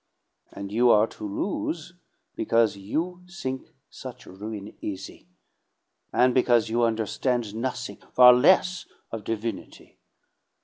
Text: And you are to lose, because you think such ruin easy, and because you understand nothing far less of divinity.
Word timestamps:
And 0.51 0.71
you 0.71 0.89
are 0.89 1.05
to 1.05 1.23
lose, 1.27 1.93
because 2.35 2.75
you 2.75 3.23
think 3.29 3.71
such 3.91 4.25
ruin 4.25 4.75
easy, 4.81 5.27
and 6.11 6.33
because 6.33 6.69
you 6.69 6.81
understand 6.81 7.53
nothing 7.53 7.97
far 8.15 8.33
less 8.33 8.87
of 9.11 9.23
divinity. 9.23 9.99